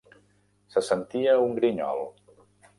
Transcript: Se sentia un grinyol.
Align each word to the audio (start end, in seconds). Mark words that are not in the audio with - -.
Se 0.77 0.83
sentia 0.87 1.37
un 1.45 1.55
grinyol. 1.61 2.05